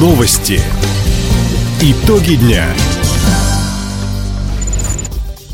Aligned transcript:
Новости. 0.00 0.62
Итоги 1.82 2.36
дня. 2.36 2.64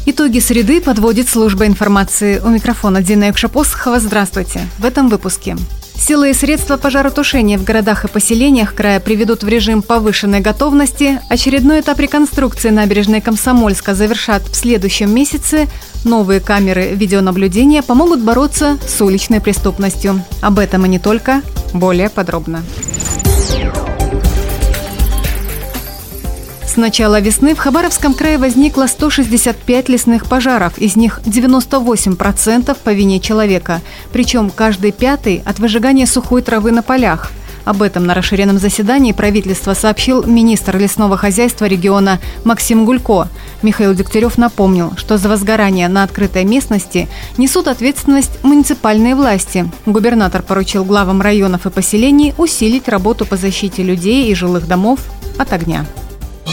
Итоги 0.07 0.39
среды 0.39 0.81
подводит 0.81 1.29
служба 1.29 1.67
информации. 1.67 2.39
У 2.39 2.49
микрофона 2.51 3.03
Дина 3.03 3.25
Якшапосхова. 3.25 3.99
Здравствуйте. 3.99 4.61
В 4.79 4.85
этом 4.85 5.09
выпуске. 5.09 5.57
Силы 5.97 6.31
и 6.31 6.33
средства 6.33 6.77
пожаротушения 6.77 7.59
в 7.59 7.65
городах 7.65 8.05
и 8.05 8.09
поселениях 8.09 8.73
края 8.77 9.01
приведут 9.01 9.43
в 9.43 9.49
режим 9.49 9.83
повышенной 9.83 10.39
готовности. 10.39 11.21
Очередной 11.29 11.81
этап 11.81 11.99
реконструкции 11.99 12.71
набережной 12.71 13.21
Комсомольска 13.21 13.97
завершат 13.97 14.45
в 14.47 14.55
следующем 14.55 15.13
месяце. 15.13 15.67
Новые 16.05 16.39
камеры 16.39 16.95
видеонаблюдения 16.95 17.83
помогут 17.83 18.21
бороться 18.21 18.79
с 18.87 19.01
уличной 19.01 19.41
преступностью. 19.41 20.23
Об 20.41 20.61
этом 20.61 20.87
и 20.87 20.89
не 20.89 21.01
только. 21.01 21.43
Более 21.75 22.11
подробно. 22.11 22.63
С 26.77 26.79
начала 26.79 27.23
весны 27.23 27.55
в 27.55 27.59
Хабаровском 27.59 28.13
крае 28.13 28.37
возникло 28.37 28.87
165 28.87 29.89
лесных 29.89 30.27
пожаров, 30.27 30.77
из 30.77 30.95
них 30.95 31.23
98% 31.25 32.77
по 32.85 32.91
вине 32.91 33.19
человека, 33.19 33.81
причем 34.13 34.51
каждый 34.51 34.93
пятый 34.93 35.43
от 35.47 35.59
выжигания 35.59 36.05
сухой 36.05 36.43
травы 36.43 36.73
на 36.73 36.83
полях. 36.83 37.33
Об 37.65 37.81
этом 37.81 38.05
на 38.05 38.13
расширенном 38.13 38.59
заседании 38.59 39.13
правительства 39.13 39.73
сообщил 39.73 40.23
министр 40.25 40.77
лесного 40.77 41.17
хозяйства 41.17 41.65
региона 41.65 42.21
Максим 42.45 42.85
Гулько. 42.85 43.29
Михаил 43.63 43.95
Дегтярев 43.95 44.37
напомнил, 44.37 44.93
что 44.99 45.17
за 45.17 45.31
возгорание 45.31 45.89
на 45.89 46.03
открытой 46.03 46.45
местности 46.45 47.09
несут 47.39 47.69
ответственность 47.69 48.45
муниципальные 48.45 49.15
власти. 49.15 49.67
Губернатор 49.87 50.43
поручил 50.43 50.85
главам 50.85 51.23
районов 51.23 51.65
и 51.65 51.71
поселений 51.71 52.35
усилить 52.37 52.87
работу 52.87 53.25
по 53.25 53.39
защите 53.39 53.83
людей 53.83 54.31
и 54.31 54.35
жилых 54.35 54.69
домов 54.69 55.01
от 55.39 55.55
огня 55.55 55.87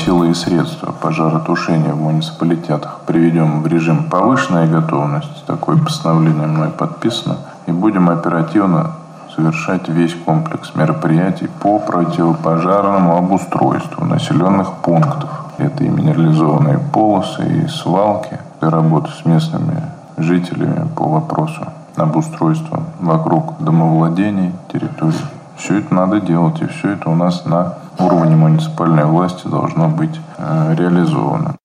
силы 0.03 0.31
и 0.31 0.33
средства 0.33 0.91
пожаротушения 0.91 1.93
в 1.93 2.01
муниципалитетах 2.01 3.01
приведем 3.05 3.61
в 3.61 3.67
режим 3.67 4.09
повышенной 4.09 4.67
готовности. 4.67 5.43
Такое 5.47 5.77
постановление 5.77 6.47
мной 6.47 6.69
подписано. 6.69 7.37
И 7.67 7.71
будем 7.71 8.09
оперативно 8.09 8.91
совершать 9.33 9.87
весь 9.87 10.13
комплекс 10.25 10.75
мероприятий 10.75 11.47
по 11.61 11.79
противопожарному 11.79 13.17
обустройству 13.17 14.03
населенных 14.05 14.73
пунктов. 14.73 15.29
Это 15.57 15.83
и 15.83 15.89
минерализованные 15.89 16.79
полосы, 16.91 17.63
и 17.63 17.67
свалки, 17.67 18.39
и 18.61 18.65
работа 18.65 19.09
с 19.11 19.25
местными 19.25 19.83
жителями 20.17 20.85
по 20.95 21.07
вопросу 21.07 21.65
обустройства 21.95 22.83
вокруг 22.99 23.55
домовладений, 23.59 24.51
территорий. 24.71 25.25
Все 25.55 25.79
это 25.79 25.93
надо 25.93 26.19
делать, 26.19 26.61
и 26.61 26.65
все 26.65 26.89
это 26.89 27.09
у 27.09 27.15
нас 27.15 27.45
на 27.45 27.75
уровне 27.99 28.36
муниципальной 28.36 29.05
власти 29.05 29.47
должно 29.47 29.88
быть 29.89 30.16
э, 30.38 30.75
реализовано. 30.77 31.55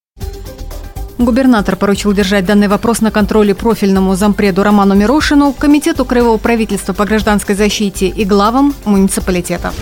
Губернатор 1.18 1.74
поручил 1.74 2.12
держать 2.12 2.46
данный 2.46 2.68
вопрос 2.68 3.00
на 3.00 3.10
контроле 3.10 3.52
профильному 3.52 4.14
зампреду 4.14 4.62
Роману 4.62 4.94
Мирошину, 4.94 5.52
Комитету 5.52 6.04
Краевого 6.04 6.38
правительства 6.38 6.92
по 6.92 7.04
гражданской 7.04 7.56
защите 7.56 8.06
и 8.06 8.24
главам 8.24 8.72
муниципалитетов. 8.84 9.74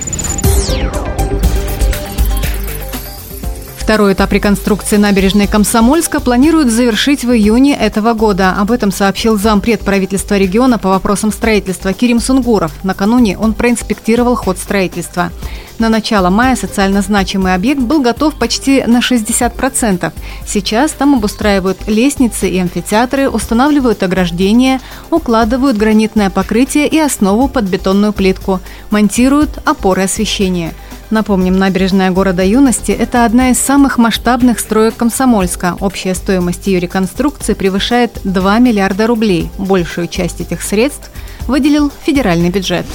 Второй 3.87 4.15
этап 4.15 4.33
реконструкции 4.33 4.97
набережной 4.97 5.47
Комсомольска 5.47 6.19
планируют 6.19 6.73
завершить 6.73 7.23
в 7.23 7.31
июне 7.31 7.77
этого 7.77 8.15
года. 8.15 8.57
Об 8.59 8.73
этом 8.73 8.91
сообщил 8.91 9.39
зампред 9.39 9.83
правительства 9.83 10.37
региона 10.37 10.77
по 10.77 10.89
вопросам 10.89 11.31
строительства 11.31 11.93
Кирим 11.93 12.19
Сунгуров. 12.19 12.73
Накануне 12.83 13.39
он 13.39 13.55
проинспектировал 13.55 14.35
ход 14.35 14.59
строительства. 14.59 15.31
На 15.79 15.89
начало 15.89 16.31
мая 16.31 16.57
социально 16.57 17.03
значимый 17.03 17.55
объект 17.55 17.81
был 17.81 18.01
готов 18.01 18.35
почти 18.35 18.83
на 18.85 18.99
60%. 18.99 20.13
Сейчас 20.47 20.93
там 20.93 21.15
обустраивают 21.15 21.87
лестницы 21.87 22.49
и 22.49 22.59
амфитеатры, 22.59 23.29
устанавливают 23.29 24.03
ограждения, 24.03 24.81
укладывают 25.11 25.77
гранитное 25.77 26.31
покрытие 26.31 26.89
и 26.89 26.99
основу 26.99 27.49
под 27.49 27.65
бетонную 27.65 28.13
плитку, 28.13 28.61
монтируют 28.91 29.59
опоры 29.65 30.03
освещения– 30.03 30.73
Напомним, 31.11 31.57
набережная 31.57 32.11
города 32.11 32.43
Юности– 32.43 32.91
это 32.99 33.25
одна 33.25 33.51
из 33.51 33.59
самых 33.59 33.97
масштабных 33.97 34.59
строек 34.59 34.97
Комсомольска. 34.97 35.77
Общая 35.81 36.15
стоимость 36.15 36.67
ее 36.67 36.81
реконструкции 36.81 37.55
превышает 37.55 38.19
2 38.25 38.59
миллиарда 38.59 39.07
рублей. 39.07 39.51
Большую 39.57 40.09
часть 40.09 40.41
этих 40.41 40.63
средств 40.63 41.11
выделил 41.47 41.93
федеральный 42.05 42.51
бюджет. 42.51 42.87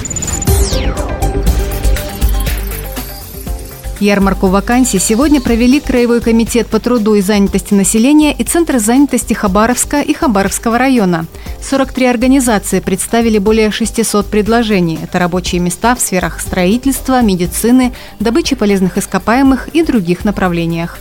Ярмарку 4.02 4.48
вакансий 4.48 4.98
сегодня 4.98 5.40
провели 5.40 5.80
Краевой 5.80 6.22
комитет 6.22 6.66
по 6.66 6.80
труду 6.80 7.14
и 7.14 7.22
занятости 7.22 7.76
населения 7.76 8.34
и 8.34 8.44
Центр 8.44 8.80
занятости 8.80 9.36
Хабаровска 9.36 10.02
и 10.02 10.12
Хабаровского 10.12 10.80
района. 10.80 11.28
43 11.62 12.08
организации 12.08 12.80
представили 12.80 13.38
более 13.38 13.70
600 13.70 14.26
предложений. 14.26 15.02
Это 15.04 15.20
рабочие 15.20 15.62
места 15.62 15.94
в 15.94 16.02
сферах 16.02 16.42
строительства, 16.42 17.22
медицины, 17.22 17.94
добычи 18.20 18.56
полезных 18.56 18.98
ископаемых 18.98 19.68
и 19.68 19.84
других 19.84 20.26
направлениях. 20.26 20.98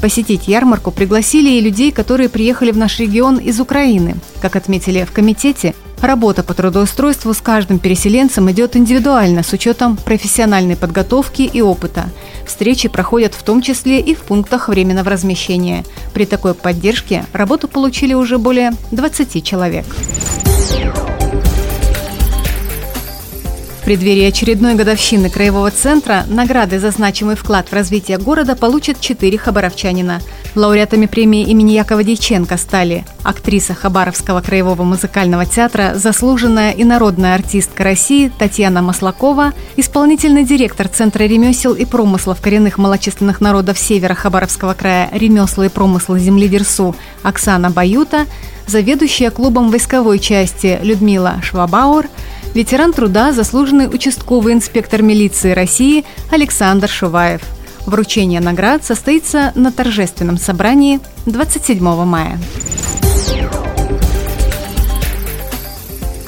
Посетить 0.00 0.46
ярмарку 0.46 0.92
пригласили 0.92 1.50
и 1.50 1.60
людей, 1.60 1.90
которые 1.90 2.28
приехали 2.28 2.70
в 2.70 2.76
наш 2.76 3.00
регион 3.00 3.38
из 3.38 3.58
Украины. 3.58 4.14
Как 4.40 4.54
отметили 4.54 5.02
в 5.02 5.10
комитете, 5.10 5.74
Работа 6.00 6.42
по 6.42 6.52
трудоустройству 6.52 7.32
с 7.32 7.40
каждым 7.40 7.78
переселенцем 7.78 8.50
идет 8.50 8.76
индивидуально 8.76 9.42
с 9.42 9.52
учетом 9.52 9.96
профессиональной 9.96 10.76
подготовки 10.76 11.42
и 11.42 11.62
опыта. 11.62 12.10
Встречи 12.46 12.88
проходят 12.88 13.34
в 13.34 13.42
том 13.42 13.62
числе 13.62 14.00
и 14.00 14.14
в 14.14 14.20
пунктах 14.20 14.68
временного 14.68 15.10
размещения. 15.10 15.84
При 16.12 16.26
такой 16.26 16.54
поддержке 16.54 17.24
работу 17.32 17.68
получили 17.68 18.12
уже 18.12 18.38
более 18.38 18.72
20 18.90 19.42
человек. 19.44 19.86
В 23.80 23.84
преддверии 23.84 24.24
очередной 24.24 24.76
годовщины 24.76 25.28
Краевого 25.28 25.70
центра 25.70 26.24
награды 26.26 26.78
за 26.78 26.90
значимый 26.90 27.36
вклад 27.36 27.68
в 27.68 27.72
развитие 27.74 28.16
города 28.16 28.56
получат 28.56 28.98
четыре 28.98 29.36
хабаровчанина. 29.36 30.22
Лауреатами 30.54 31.06
премии 31.06 31.42
имени 31.42 31.72
Якова 31.72 32.04
Дьяченко 32.04 32.56
стали 32.56 33.04
актриса 33.22 33.74
Хабаровского 33.74 34.40
краевого 34.40 34.84
музыкального 34.84 35.46
театра, 35.46 35.92
заслуженная 35.96 36.70
и 36.70 36.84
народная 36.84 37.34
артистка 37.34 37.82
России 37.82 38.30
Татьяна 38.38 38.80
Маслакова, 38.80 39.52
исполнительный 39.76 40.44
директор 40.44 40.86
Центра 40.86 41.24
ремесел 41.24 41.74
и 41.74 41.84
промыслов 41.84 42.40
коренных 42.40 42.78
малочисленных 42.78 43.40
народов 43.40 43.78
Севера 43.78 44.14
Хабаровского 44.14 44.74
края 44.74 45.08
«Ремесла 45.12 45.66
и 45.66 45.68
промысла 45.68 46.18
земли 46.18 46.48
Дерсу» 46.48 46.94
Оксана 47.22 47.70
Баюта, 47.70 48.26
заведующая 48.66 49.30
клубом 49.30 49.70
войсковой 49.70 50.18
части 50.18 50.78
Людмила 50.82 51.40
Швабаур– 51.42 52.06
ветеран 52.54 52.92
труда, 52.92 53.32
заслуженный 53.32 53.88
участковый 53.88 54.54
инспектор 54.54 55.02
милиции 55.02 55.50
России 55.50 56.04
Александр 56.30 56.88
Шуваев. 56.88 57.42
Вручение 57.86 58.40
наград 58.40 58.84
состоится 58.84 59.52
на 59.54 59.70
торжественном 59.70 60.38
собрании 60.38 61.00
27 61.26 62.04
мая. 62.04 62.38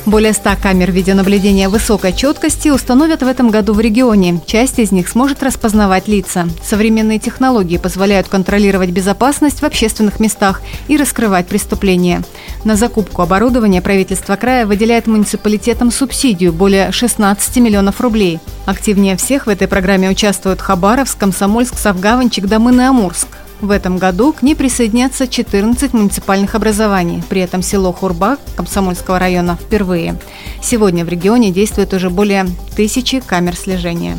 Более 0.06 0.32
100 0.32 0.50
камер 0.62 0.92
видеонаблюдения 0.92 1.68
высокой 1.68 2.12
четкости 2.12 2.68
установят 2.68 3.24
в 3.24 3.26
этом 3.26 3.50
году 3.50 3.72
в 3.72 3.80
регионе. 3.80 4.40
Часть 4.46 4.78
из 4.78 4.92
них 4.92 5.08
сможет 5.08 5.42
распознавать 5.42 6.06
лица. 6.06 6.46
Современные 6.62 7.18
технологии 7.18 7.76
позволяют 7.76 8.28
контролировать 8.28 8.90
безопасность 8.90 9.62
в 9.62 9.64
общественных 9.64 10.20
местах 10.20 10.62
и 10.86 10.96
раскрывать 10.96 11.48
преступления. 11.48 12.22
На 12.66 12.74
закупку 12.74 13.22
оборудования 13.22 13.80
правительство 13.80 14.34
края 14.34 14.66
выделяет 14.66 15.06
муниципалитетам 15.06 15.92
субсидию 15.92 16.52
более 16.52 16.90
16 16.90 17.58
миллионов 17.58 18.00
рублей. 18.00 18.40
Активнее 18.64 19.16
всех 19.16 19.46
в 19.46 19.50
этой 19.50 19.68
программе 19.68 20.10
участвуют 20.10 20.60
Хабаровск, 20.60 21.16
Комсомольск, 21.16 21.78
Савгаванчик, 21.78 22.46
Дамын 22.46 22.80
и 22.80 22.82
Амурск. 22.82 23.28
В 23.60 23.70
этом 23.70 23.98
году 23.98 24.32
к 24.32 24.42
ней 24.42 24.56
присоединятся 24.56 25.28
14 25.28 25.92
муниципальных 25.92 26.56
образований. 26.56 27.22
При 27.28 27.40
этом 27.40 27.62
село 27.62 27.92
Хурбак 27.92 28.40
Комсомольского 28.56 29.20
района 29.20 29.56
впервые. 29.56 30.18
Сегодня 30.60 31.04
в 31.04 31.08
регионе 31.08 31.52
действует 31.52 31.94
уже 31.94 32.10
более 32.10 32.46
тысячи 32.74 33.20
камер 33.20 33.54
слежения. 33.54 34.18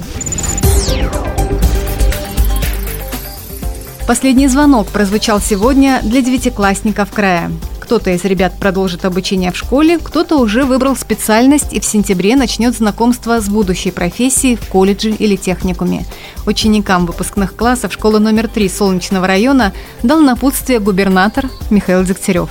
Последний 4.07 4.47
звонок 4.47 4.87
прозвучал 4.87 5.41
сегодня 5.41 5.99
для 6.01 6.21
девятиклассников 6.21 7.11
края. 7.11 7.51
Кто-то 7.87 8.11
из 8.11 8.25
ребят 8.25 8.51
продолжит 8.59 9.05
обучение 9.05 9.53
в 9.53 9.55
школе, 9.55 9.97
кто-то 9.97 10.35
уже 10.35 10.65
выбрал 10.65 10.97
специальность 10.97 11.71
и 11.71 11.79
в 11.79 11.85
сентябре 11.85 12.35
начнет 12.35 12.75
знакомство 12.75 13.39
с 13.39 13.47
будущей 13.47 13.91
профессией 13.91 14.57
в 14.57 14.67
колледже 14.67 15.11
или 15.11 15.37
техникуме. 15.37 16.05
Ученикам 16.45 17.05
выпускных 17.05 17.55
классов 17.55 17.93
школы 17.93 18.19
номер 18.19 18.49
3 18.49 18.67
Солнечного 18.67 19.25
района 19.25 19.71
дал 20.03 20.19
напутствие 20.19 20.81
губернатор 20.81 21.49
Михаил 21.69 22.03
Дегтярев. 22.03 22.49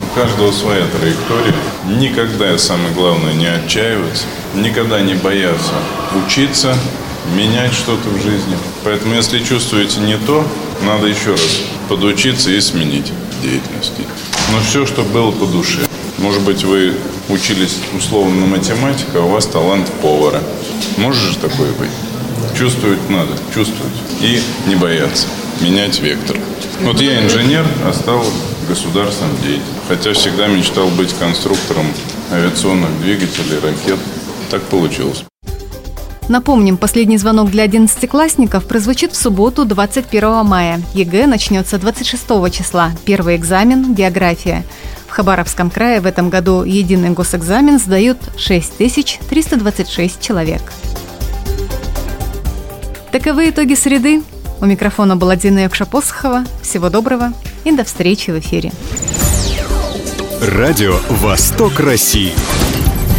У 0.00 0.14
каждого 0.14 0.52
своя 0.52 0.84
траектория. 1.00 1.54
Никогда, 1.86 2.58
самое 2.58 2.92
главное, 2.92 3.32
не 3.32 3.46
отчаиваться, 3.46 4.26
никогда 4.54 5.00
не 5.00 5.14
бояться 5.14 5.72
учиться, 6.26 6.76
менять 7.34 7.72
что-то 7.72 8.10
в 8.10 8.22
жизни. 8.22 8.54
Поэтому, 8.84 9.14
если 9.14 9.38
чувствуете 9.38 10.00
не 10.00 10.18
то, 10.18 10.44
надо 10.84 11.06
еще 11.06 11.30
раз 11.30 11.62
подучиться 11.88 12.50
и 12.50 12.60
сменить 12.60 13.14
деятельность. 13.42 13.92
Но 14.52 14.60
все, 14.60 14.86
что 14.86 15.02
было 15.02 15.30
по 15.30 15.46
душе. 15.46 15.80
Может 16.18 16.42
быть, 16.42 16.64
вы 16.64 16.94
учились 17.28 17.76
условно 17.96 18.40
на 18.40 18.46
математика, 18.46 19.18
а 19.18 19.20
у 19.20 19.28
вас 19.28 19.46
талант 19.46 19.90
повара. 20.02 20.42
Может 20.96 21.22
же 21.22 21.38
такое 21.38 21.72
быть? 21.72 21.90
Чувствовать 22.56 23.08
надо, 23.08 23.32
чувствовать. 23.54 23.92
И 24.20 24.40
не 24.66 24.74
бояться, 24.74 25.26
менять 25.60 26.00
вектор. 26.00 26.36
Вот 26.80 27.00
я 27.00 27.24
инженер, 27.24 27.66
а 27.84 27.92
стал 27.92 28.24
государственным 28.68 29.36
деятелем. 29.42 29.64
Хотя 29.88 30.12
всегда 30.12 30.46
мечтал 30.46 30.88
быть 30.88 31.14
конструктором 31.18 31.86
авиационных 32.32 33.00
двигателей, 33.00 33.58
ракет. 33.62 33.98
Так 34.50 34.62
получилось. 34.62 35.24
Напомним, 36.28 36.76
последний 36.76 37.16
звонок 37.16 37.50
для 37.50 37.62
одиннадцатиклассников 37.62 38.66
прозвучит 38.66 39.12
в 39.12 39.16
субботу 39.16 39.64
21 39.64 40.44
мая. 40.44 40.82
ЕГЭ 40.92 41.26
начнется 41.26 41.78
26 41.78 42.52
числа. 42.52 42.92
Первый 43.06 43.36
экзамен– 43.36 43.94
география. 43.96 44.64
В 45.06 45.10
Хабаровском 45.10 45.70
крае 45.70 46.00
в 46.00 46.06
этом 46.06 46.28
году 46.28 46.64
единый 46.64 47.10
госэкзамен 47.10 47.78
сдают 47.78 48.18
6326 48.36 50.20
человек. 50.20 50.60
Таковы 53.10 53.48
итоги 53.48 53.72
среды. 53.74 54.22
У 54.60 54.66
микрофона 54.66 55.16
была 55.16 55.34
Дина 55.34 55.60
Якшапосхова. 55.60 56.44
Всего 56.62 56.90
доброго 56.90 57.32
и 57.64 57.72
до 57.72 57.84
встречи 57.84 58.30
в 58.30 58.38
эфире. 58.38 58.70
Радио 60.42 60.98
«Восток 61.08 61.80
России». 61.80 62.34